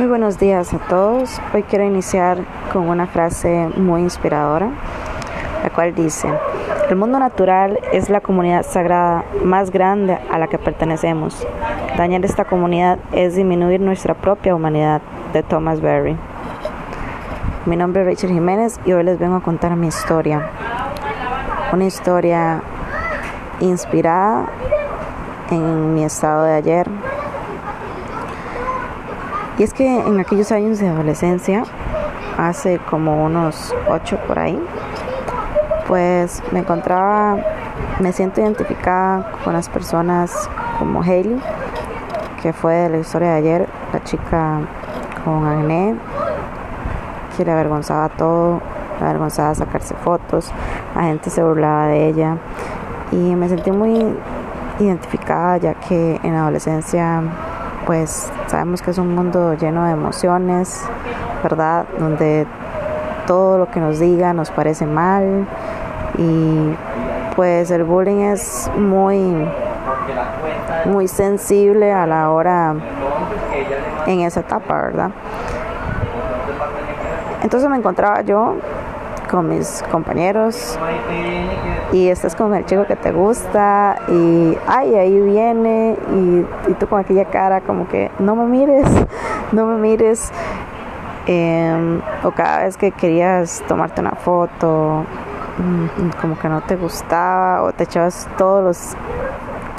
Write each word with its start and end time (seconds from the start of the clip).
Muy 0.00 0.08
buenos 0.08 0.38
días 0.38 0.72
a 0.72 0.78
todos. 0.78 1.38
Hoy 1.52 1.62
quiero 1.62 1.84
iniciar 1.84 2.38
con 2.72 2.88
una 2.88 3.06
frase 3.06 3.68
muy 3.76 4.00
inspiradora, 4.00 4.70
la 5.62 5.68
cual 5.68 5.94
dice, 5.94 6.26
el 6.88 6.96
mundo 6.96 7.18
natural 7.18 7.78
es 7.92 8.08
la 8.08 8.22
comunidad 8.22 8.64
sagrada 8.64 9.26
más 9.44 9.70
grande 9.70 10.18
a 10.30 10.38
la 10.38 10.46
que 10.46 10.56
pertenecemos. 10.56 11.46
Dañar 11.98 12.24
esta 12.24 12.46
comunidad 12.46 12.98
es 13.12 13.34
disminuir 13.34 13.82
nuestra 13.82 14.14
propia 14.14 14.54
humanidad, 14.54 15.02
de 15.34 15.42
Thomas 15.42 15.82
Berry. 15.82 16.16
Mi 17.66 17.76
nombre 17.76 18.00
es 18.00 18.08
Rachel 18.08 18.30
Jiménez 18.30 18.80
y 18.86 18.94
hoy 18.94 19.04
les 19.04 19.18
vengo 19.18 19.36
a 19.36 19.42
contar 19.42 19.76
mi 19.76 19.88
historia. 19.88 20.48
Una 21.74 21.84
historia 21.84 22.62
inspirada 23.60 24.46
en 25.50 25.92
mi 25.92 26.04
estado 26.04 26.44
de 26.44 26.54
ayer, 26.54 26.88
y 29.60 29.62
es 29.62 29.74
que 29.74 29.86
en 29.86 30.18
aquellos 30.18 30.52
años 30.52 30.78
de 30.78 30.88
adolescencia, 30.88 31.64
hace 32.38 32.78
como 32.88 33.26
unos 33.26 33.74
ocho 33.90 34.16
por 34.26 34.38
ahí, 34.38 34.58
pues 35.86 36.42
me 36.50 36.60
encontraba, 36.60 37.36
me 37.98 38.10
siento 38.14 38.40
identificada 38.40 39.30
con 39.44 39.52
las 39.52 39.68
personas 39.68 40.48
como 40.78 41.02
Hailey, 41.02 41.38
que 42.40 42.54
fue 42.54 42.72
de 42.74 42.88
la 42.88 42.96
historia 43.00 43.32
de 43.32 43.36
ayer, 43.36 43.68
la 43.92 44.02
chica 44.02 44.60
con 45.26 45.46
acné, 45.46 45.94
que 47.36 47.44
le 47.44 47.52
avergonzaba 47.52 48.08
todo, 48.08 48.62
le 48.98 49.04
avergonzaba 49.04 49.54
sacarse 49.54 49.94
fotos, 49.94 50.50
la 50.96 51.02
gente 51.02 51.28
se 51.28 51.42
burlaba 51.42 51.88
de 51.88 52.08
ella. 52.08 52.38
Y 53.12 53.34
me 53.36 53.46
sentí 53.46 53.70
muy 53.72 54.16
identificada 54.78 55.58
ya 55.58 55.74
que 55.74 56.18
en 56.22 56.34
adolescencia 56.34 57.24
pues 57.86 58.30
sabemos 58.46 58.82
que 58.82 58.90
es 58.90 58.98
un 58.98 59.14
mundo 59.14 59.54
lleno 59.54 59.84
de 59.84 59.92
emociones, 59.92 60.84
¿verdad? 61.42 61.86
Donde 61.98 62.46
todo 63.26 63.58
lo 63.58 63.70
que 63.70 63.80
nos 63.80 63.98
diga 63.98 64.32
nos 64.32 64.50
parece 64.50 64.86
mal 64.86 65.46
y 66.18 66.74
pues 67.36 67.70
el 67.70 67.84
bullying 67.84 68.22
es 68.22 68.70
muy 68.76 69.48
muy 70.86 71.08
sensible 71.08 71.92
a 71.92 72.06
la 72.06 72.30
hora 72.30 72.74
en 74.06 74.20
esa 74.20 74.40
etapa, 74.40 74.82
¿verdad? 74.82 75.10
Entonces 77.42 77.68
me 77.70 77.76
encontraba 77.76 78.20
yo 78.22 78.56
con 79.30 79.48
mis 79.48 79.82
compañeros. 79.90 80.78
Y 81.92 82.08
estás 82.08 82.34
con 82.34 82.54
el 82.54 82.64
chico 82.66 82.84
que 82.86 82.96
te 82.96 83.12
gusta 83.12 83.96
y 84.08 84.56
ay 84.66 84.94
ahí 84.94 85.20
viene. 85.20 85.96
Y, 86.14 86.74
tú 86.74 86.86
con 86.86 87.00
aquella 87.00 87.24
cara 87.26 87.60
como 87.60 87.88
que 87.88 88.10
no 88.18 88.36
me 88.36 88.44
mires 88.46 88.86
no 89.52 89.66
me 89.66 89.76
mires 89.76 90.32
em, 91.26 92.00
o 92.22 92.30
cada 92.30 92.64
vez 92.64 92.76
que 92.76 92.92
querías 92.92 93.62
tomarte 93.68 94.00
una 94.00 94.12
foto 94.12 95.04
mm, 95.58 96.20
como 96.20 96.38
que 96.38 96.48
no 96.48 96.62
te 96.62 96.76
gustaba 96.76 97.62
o 97.62 97.72
te 97.72 97.84
echabas 97.84 98.28
todos 98.38 98.64
los 98.64 98.96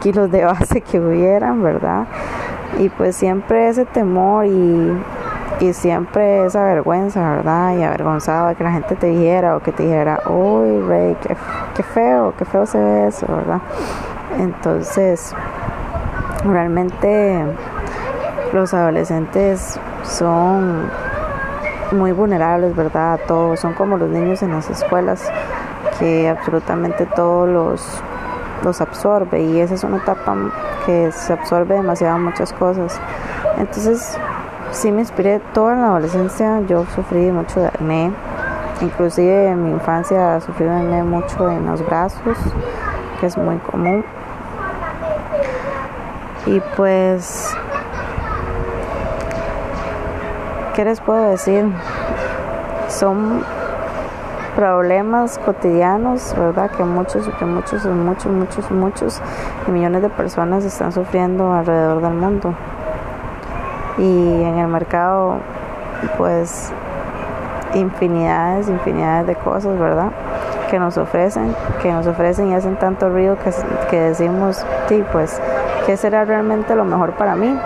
kilos 0.00 0.30
de 0.30 0.44
base 0.44 0.80
que 0.90 0.98
hubieran 0.98 1.62
verdad 1.62 2.06
y 2.78 2.88
pues 2.88 3.16
siempre 3.16 3.68
ese 3.68 3.84
temor 3.84 4.46
y 4.46 4.92
y 5.60 5.72
siempre 5.72 6.46
esa 6.46 6.62
vergüenza, 6.64 7.30
¿verdad? 7.30 7.76
Y 7.76 7.82
avergonzado 7.82 8.48
de 8.48 8.54
que 8.54 8.64
la 8.64 8.72
gente 8.72 8.94
te 8.94 9.08
dijera 9.08 9.56
o 9.56 9.60
que 9.60 9.72
te 9.72 9.82
dijera, 9.82 10.20
uy, 10.26 10.80
Rey, 10.86 11.16
qué, 11.74 11.82
feo, 11.82 12.32
qué 12.38 12.44
feo 12.44 12.64
se 12.64 12.78
ve 12.78 13.08
eso, 13.08 13.26
¿verdad? 13.26 13.60
Entonces, 14.38 15.34
realmente 16.44 17.44
los 18.52 18.72
adolescentes 18.72 19.78
son 20.04 20.88
muy 21.92 22.12
vulnerables, 22.12 22.76
¿verdad? 22.76 23.18
Todos 23.26 23.58
son 23.58 23.72
como 23.72 23.96
los 23.96 24.08
niños 24.10 24.42
en 24.42 24.52
las 24.52 24.70
escuelas 24.70 25.28
que 25.98 26.28
absolutamente 26.28 27.06
todos 27.06 27.48
los, 27.48 28.02
los 28.62 28.80
absorbe 28.80 29.42
y 29.42 29.60
esa 29.60 29.74
es 29.74 29.82
una 29.82 29.96
etapa 29.96 30.36
que 30.86 31.10
se 31.10 31.32
absorbe 31.32 31.74
demasiado 31.74 32.18
muchas 32.18 32.52
cosas. 32.52 33.00
Entonces, 33.56 34.16
sí 34.72 34.92
me 34.92 35.00
inspiré 35.00 35.40
toda 35.52 35.74
la 35.74 35.86
adolescencia. 35.88 36.60
Yo 36.60 36.84
sufrí 36.94 37.30
mucho 37.30 37.60
de 37.60 37.68
acné. 37.68 38.12
Inclusive 38.80 39.50
en 39.50 39.64
mi 39.64 39.70
infancia 39.70 40.40
sufrí 40.40 40.66
de 40.66 40.70
acné 40.70 41.02
mucho 41.02 41.50
en 41.50 41.66
los 41.66 41.84
brazos, 41.84 42.38
que 43.20 43.26
es 43.26 43.36
muy 43.36 43.56
común. 43.58 44.04
Y 46.46 46.60
pues, 46.76 47.54
¿qué 50.74 50.84
les 50.84 51.00
puedo 51.00 51.30
decir? 51.30 51.66
Son 52.88 53.44
problemas 54.54 55.38
cotidianos, 55.38 56.34
¿verdad? 56.36 56.70
Que 56.70 56.84
muchos, 56.84 57.28
que 57.38 57.44
muchos, 57.44 57.84
muchos, 57.84 58.32
muchos, 58.32 58.70
muchos 58.70 59.20
millones 59.66 60.02
de 60.02 60.08
personas 60.08 60.64
están 60.64 60.92
sufriendo 60.92 61.52
alrededor 61.52 62.00
del 62.00 62.14
mundo 62.14 62.54
y 63.98 64.42
en 64.42 64.58
el 64.58 64.68
mercado 64.68 65.38
pues 66.16 66.72
infinidades, 67.74 68.68
infinidades 68.68 69.26
de 69.26 69.34
cosas, 69.36 69.78
¿verdad? 69.78 70.10
Que 70.70 70.78
nos 70.78 70.96
ofrecen, 70.96 71.54
que 71.82 71.92
nos 71.92 72.06
ofrecen 72.06 72.48
y 72.48 72.54
hacen 72.54 72.76
tanto 72.76 73.08
ruido 73.08 73.36
que, 73.38 73.50
que 73.90 74.00
decimos, 74.00 74.64
sí, 74.88 75.04
pues, 75.12 75.40
¿qué 75.86 75.96
será 75.96 76.24
realmente 76.24 76.74
lo 76.74 76.84
mejor 76.84 77.12
para 77.12 77.34
mí? 77.34 77.56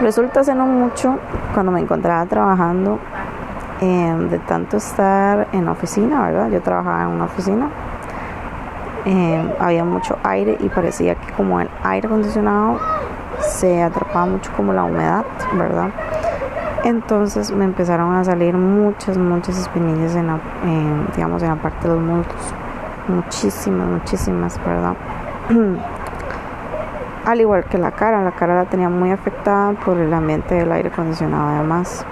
Resulta 0.00 0.40
hace 0.40 0.54
no 0.54 0.66
mucho, 0.66 1.18
cuando 1.54 1.72
me 1.72 1.80
encontraba 1.80 2.24
trabajando, 2.26 2.98
em, 3.80 4.28
de 4.28 4.38
tanto 4.38 4.76
estar 4.76 5.48
en 5.52 5.68
oficina, 5.68 6.22
¿verdad? 6.26 6.50
Yo 6.50 6.62
trabajaba 6.62 7.02
en 7.02 7.08
una 7.08 7.24
oficina, 7.24 7.68
em, 9.04 9.50
había 9.58 9.84
mucho 9.84 10.16
aire 10.22 10.56
y 10.60 10.68
parecía 10.68 11.14
que 11.14 11.32
como 11.32 11.60
el 11.60 11.68
aire 11.82 12.06
acondicionado 12.06 12.78
se 13.58 13.82
atrapaba 13.82 14.26
mucho 14.26 14.52
como 14.56 14.72
la 14.72 14.84
humedad, 14.84 15.24
¿verdad? 15.54 15.90
Entonces 16.84 17.50
me 17.50 17.64
empezaron 17.64 18.14
a 18.14 18.22
salir 18.22 18.54
muchas, 18.54 19.18
muchas 19.18 19.58
espinillas 19.58 20.14
en 20.14 20.28
la, 20.28 20.38
digamos, 21.16 21.42
en 21.42 21.48
la 21.48 21.56
parte 21.56 21.88
de 21.88 21.94
los 21.94 22.02
muslos. 22.02 22.54
Muchísimas, 23.08 23.88
muchísimas, 23.88 24.64
¿verdad? 24.64 24.94
Al 27.26 27.40
igual 27.40 27.64
que 27.64 27.78
la 27.78 27.90
cara, 27.90 28.22
la 28.22 28.30
cara 28.30 28.54
la 28.54 28.66
tenía 28.66 28.88
muy 28.88 29.10
afectada 29.10 29.72
por 29.72 29.98
el 29.98 30.14
ambiente 30.14 30.54
del 30.54 30.70
aire 30.70 30.90
acondicionado 30.90 31.48
además. 31.48 32.06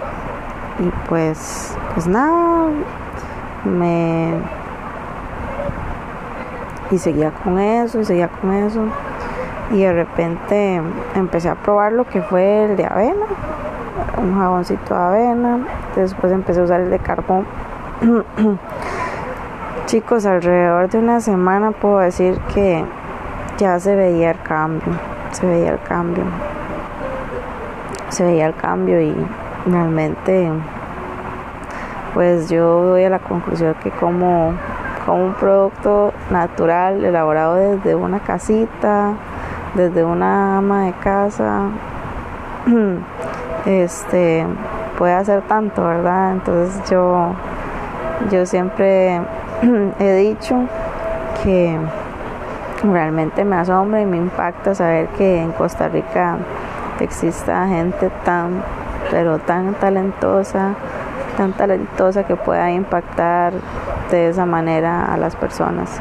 Y 0.80 0.90
pues, 1.08 1.76
pues 1.94 2.08
nada, 2.08 2.70
me... 3.64 4.34
Y 6.90 6.98
seguía 6.98 7.30
con 7.30 7.58
eso, 7.58 8.00
y 8.00 8.04
seguía 8.04 8.28
con 8.28 8.52
eso 8.52 8.82
y 9.70 9.82
de 9.82 9.92
repente 9.92 10.80
empecé 11.14 11.48
a 11.48 11.54
probar 11.54 11.92
lo 11.92 12.04
que 12.04 12.22
fue 12.22 12.64
el 12.64 12.76
de 12.76 12.84
avena, 12.84 13.26
un 14.18 14.38
jaboncito 14.38 14.94
de 14.94 15.00
avena, 15.00 15.58
después 15.96 16.32
empecé 16.32 16.60
a 16.60 16.64
usar 16.64 16.80
el 16.80 16.90
de 16.90 16.98
carbón. 16.98 17.46
Chicos, 19.86 20.26
alrededor 20.26 20.88
de 20.88 20.98
una 20.98 21.20
semana 21.20 21.70
puedo 21.70 21.98
decir 21.98 22.38
que 22.54 22.84
ya 23.58 23.78
se 23.78 23.94
veía 23.94 24.32
el 24.32 24.42
cambio, 24.42 24.92
se 25.30 25.46
veía 25.46 25.70
el 25.70 25.80
cambio, 25.80 26.24
se 28.08 28.24
veía 28.24 28.46
el 28.46 28.54
cambio 28.54 29.00
y 29.00 29.14
realmente 29.66 30.50
pues 32.14 32.48
yo 32.48 32.82
doy 32.82 33.04
a 33.04 33.10
la 33.10 33.18
conclusión 33.18 33.74
que 33.82 33.90
como, 33.90 34.54
como 35.04 35.26
un 35.26 35.34
producto 35.34 36.14
natural 36.30 37.04
elaborado 37.04 37.56
desde 37.56 37.94
una 37.94 38.20
casita, 38.20 39.12
desde 39.76 40.04
una 40.04 40.58
ama 40.58 40.86
de 40.86 40.92
casa, 40.94 41.68
este, 43.66 44.46
puede 44.96 45.12
hacer 45.12 45.42
tanto, 45.42 45.84
¿verdad? 45.84 46.32
Entonces 46.32 46.90
yo, 46.90 47.34
yo 48.30 48.46
siempre 48.46 49.20
he 49.98 50.12
dicho 50.14 50.56
que 51.42 51.78
realmente 52.82 53.44
me 53.44 53.56
asombra 53.56 54.00
y 54.00 54.06
me 54.06 54.16
impacta 54.16 54.74
saber 54.74 55.08
que 55.08 55.42
en 55.42 55.52
Costa 55.52 55.88
Rica 55.88 56.38
exista 57.00 57.66
gente 57.68 58.10
tan, 58.24 58.62
pero 59.10 59.38
tan 59.38 59.74
talentosa, 59.74 60.74
tan 61.36 61.52
talentosa 61.52 62.24
que 62.24 62.36
pueda 62.36 62.70
impactar 62.70 63.52
de 64.10 64.30
esa 64.30 64.46
manera 64.46 65.12
a 65.12 65.16
las 65.18 65.36
personas. 65.36 66.00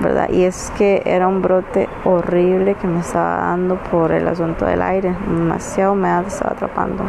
¿Verdad? 0.00 0.28
Y 0.30 0.44
es 0.44 0.72
que 0.76 1.02
era 1.04 1.26
un 1.26 1.42
brote 1.42 1.88
horrible 2.04 2.74
que 2.74 2.86
me 2.86 3.00
estaba 3.00 3.36
dando 3.36 3.76
por 3.76 4.12
el 4.12 4.28
asunto 4.28 4.64
del 4.64 4.82
aire, 4.82 5.14
demasiado 5.26 5.92
humedad 5.92 6.24
estaba 6.26 6.52
atrapando. 6.52 7.04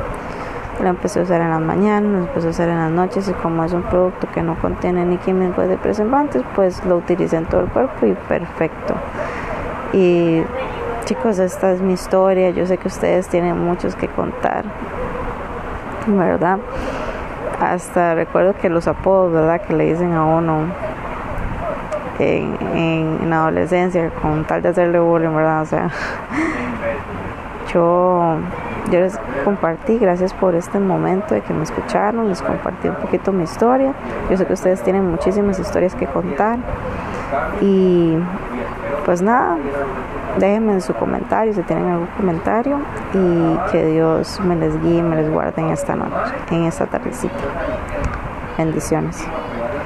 Lo 0.82 0.88
empecé 0.88 1.20
a 1.20 1.24
usar 1.24 1.42
en 1.42 1.50
las 1.50 1.62
mañanas, 1.62 2.12
lo 2.12 2.18
empecé 2.20 2.48
a 2.48 2.50
usar 2.52 2.70
en 2.70 2.78
las 2.78 2.92
noches 2.92 3.28
y 3.28 3.34
como 3.34 3.64
es 3.66 3.74
un 3.74 3.84
producto 3.84 4.28
que 4.34 4.42
no 4.42 4.56
contiene 4.56 5.06
ni 5.06 5.18
químicos 5.18 5.68
de 5.68 5.78
preservantes, 5.78 6.42
pues 6.56 6.84
lo 6.86 6.98
utilicé 6.98 7.36
en 7.36 7.46
todo 7.46 7.62
el 7.62 7.68
cuerpo 7.68 8.06
y 8.06 8.14
perfecto. 8.14 8.96
Y 9.92 10.42
chicos, 11.04 11.38
esta 11.40 11.72
es 11.72 11.82
mi 11.82 11.94
historia. 11.94 12.52
Yo 12.52 12.66
sé 12.66 12.78
que 12.78 12.88
ustedes 12.88 13.28
tienen 13.28 13.58
muchos 13.58 13.96
que 13.96 14.08
contar, 14.08 14.64
¿verdad? 16.08 16.60
Hasta 17.60 18.16
recuerdo 18.16 18.54
que 18.54 18.70
los 18.70 18.88
apodos, 18.88 19.34
¿verdad? 19.34 19.60
Que 19.62 19.74
le 19.74 19.86
dicen 19.86 20.14
a 20.14 20.24
uno 20.24 20.68
en, 22.20 23.32
adolescencia 23.32 24.10
con 24.22 24.44
tal 24.46 24.62
de 24.62 24.70
hacerle 24.70 25.00
bullying, 25.00 25.34
¿verdad? 25.36 25.62
O 25.62 25.66
sea, 25.66 25.90
yo, 27.74 28.36
yo 28.92 29.00
les 29.00 29.20
compartí, 29.44 29.98
gracias 29.98 30.34
por 30.34 30.56
este 30.56 30.80
momento 30.80 31.34
de 31.34 31.42
que 31.42 31.54
me 31.54 31.64
escucharon, 31.64 32.28
les 32.30 32.42
compartí 32.42 32.88
un 32.88 32.96
poquito 32.96 33.32
mi 33.32 33.44
historia. 33.44 33.94
Yo 34.30 34.38
sé 34.38 34.46
que 34.46 34.54
ustedes 34.54 34.82
tienen 34.82 35.10
muchísimas 35.10 35.60
historias 35.60 35.96
que 35.96 36.06
contar 36.06 36.58
y 37.62 38.18
pues 39.06 39.22
nada, 39.22 39.58
déjenme 40.38 40.74
en 40.74 40.82
su 40.82 40.94
comentario 40.94 41.54
si 41.54 41.62
tienen 41.64 41.90
algún 41.90 42.08
comentario 42.18 42.80
y 43.14 43.72
que 43.72 43.86
Dios 43.86 44.40
me 44.42 44.56
les 44.56 44.80
guíe, 44.82 45.02
me 45.04 45.16
les 45.16 45.32
guarde 45.32 45.62
en 45.62 45.70
esta 45.70 45.96
noche, 45.96 46.34
en 46.52 46.64
esta 46.64 46.86
tardecita. 46.86 47.34
Bendiciones. 48.58 49.26